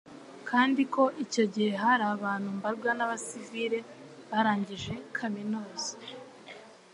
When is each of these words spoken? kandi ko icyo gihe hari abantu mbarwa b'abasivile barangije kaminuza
kandi 0.49 0.81
ko 0.93 1.03
icyo 1.23 1.43
gihe 1.53 1.71
hari 1.83 2.03
abantu 2.15 2.47
mbarwa 2.57 2.89
b'abasivile 2.97 3.77
barangije 4.29 4.93
kaminuza 5.17 5.91